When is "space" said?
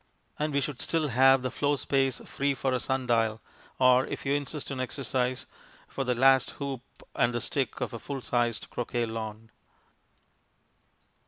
1.77-2.19